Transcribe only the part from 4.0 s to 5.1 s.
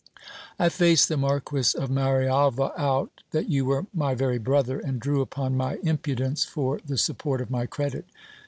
very brother, and